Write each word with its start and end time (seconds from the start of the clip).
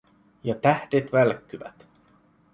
Ja 0.43 0.55
tähdet 0.55 1.11
välkkyvät. 1.13 1.87